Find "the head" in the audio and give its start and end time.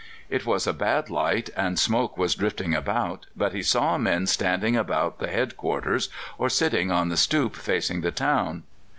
5.19-5.55